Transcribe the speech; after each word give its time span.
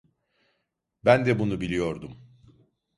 Ben 1.05 1.25
de 1.25 1.39
bunu 1.39 1.61
biliyordum. 1.61 2.17